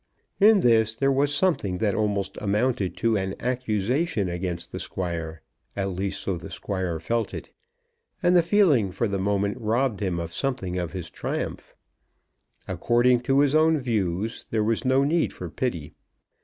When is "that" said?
1.77-1.93